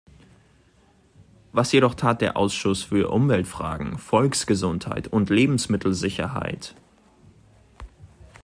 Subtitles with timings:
[1.51, 6.73] Was jedoch tat der Ausschuss für Umweltfragen, Volksgesundheit und Lebensmittelsicherheit?